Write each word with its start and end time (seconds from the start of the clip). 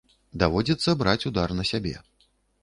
Даводзіцца 0.43 0.95
браць 1.01 1.27
удар 1.31 1.55
на 1.61 1.67
сябе. 1.73 1.95